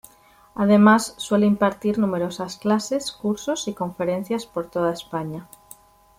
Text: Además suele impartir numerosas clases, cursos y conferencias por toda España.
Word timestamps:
Además 0.55 1.13
suele 1.17 1.45
impartir 1.45 1.99
numerosas 1.99 2.57
clases, 2.57 3.11
cursos 3.11 3.67
y 3.67 3.75
conferencias 3.75 4.47
por 4.47 4.65
toda 4.67 4.91
España. 4.91 5.47